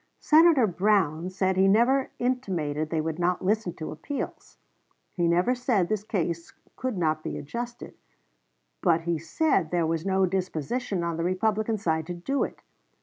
[0.19, 4.57] Senator Brown said he never intimated they would not listen to appeals;
[5.13, 7.93] he never said this case could not be adjusted;
[8.81, 12.63] but he said there was no disposition on the Republican side to do it.